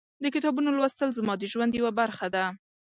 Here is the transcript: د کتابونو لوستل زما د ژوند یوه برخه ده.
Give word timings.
د 0.23 0.25
کتابونو 0.35 0.69
لوستل 0.77 1.09
زما 1.19 1.33
د 1.39 1.43
ژوند 1.51 1.71
یوه 1.79 1.91
برخه 1.99 2.27
ده. 2.35 2.43